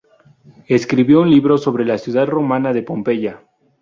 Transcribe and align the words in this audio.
Escribió 0.65 1.21
un 1.21 1.29
libro 1.29 1.59
sobre 1.59 1.85
la 1.85 1.99
ciudad 1.99 2.25
romana 2.25 2.73
de 2.73 2.81
Pompeya. 2.81 3.43